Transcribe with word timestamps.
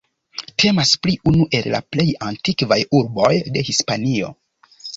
Temas 0.61 0.93
pri 1.03 1.13
unu 1.31 1.45
el 1.59 1.67
la 1.75 1.83
plej 1.95 2.07
antikvaj 2.29 2.81
urboj 3.03 3.31
de 3.59 3.67
Hispanio. 3.71 4.35